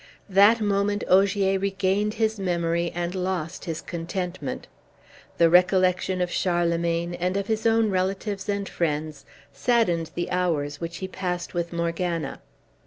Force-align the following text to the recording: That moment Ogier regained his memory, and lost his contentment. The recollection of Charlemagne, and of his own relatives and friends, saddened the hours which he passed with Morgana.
That 0.31 0.61
moment 0.61 1.03
Ogier 1.07 1.59
regained 1.59 2.15
his 2.15 2.39
memory, 2.39 2.91
and 2.95 3.13
lost 3.13 3.65
his 3.65 3.81
contentment. 3.83 4.65
The 5.37 5.47
recollection 5.47 6.21
of 6.21 6.31
Charlemagne, 6.31 7.13
and 7.13 7.37
of 7.37 7.45
his 7.45 7.67
own 7.67 7.91
relatives 7.91 8.49
and 8.49 8.67
friends, 8.67 9.25
saddened 9.53 10.09
the 10.15 10.31
hours 10.31 10.81
which 10.81 10.97
he 11.05 11.07
passed 11.07 11.53
with 11.53 11.71
Morgana. 11.71 12.41